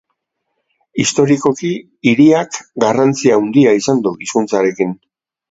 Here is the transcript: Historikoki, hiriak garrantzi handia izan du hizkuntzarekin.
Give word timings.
Historikoki, 1.03 1.69
hiriak 2.13 2.59
garrantzi 2.85 3.33
handia 3.37 3.77
izan 3.83 4.03
du 4.09 4.17
hizkuntzarekin. 4.27 4.99